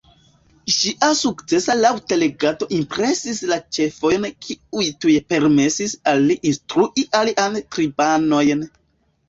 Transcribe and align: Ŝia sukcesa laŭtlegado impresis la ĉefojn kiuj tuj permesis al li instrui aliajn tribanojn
Ŝia 0.75 1.09
sukcesa 1.17 1.75
laŭtlegado 1.81 2.69
impresis 2.77 3.43
la 3.51 3.59
ĉefojn 3.79 4.27
kiuj 4.47 4.89
tuj 5.05 5.15
permesis 5.35 5.97
al 6.15 6.27
li 6.33 6.41
instrui 6.53 7.09
aliajn 7.23 7.63
tribanojn 7.77 8.69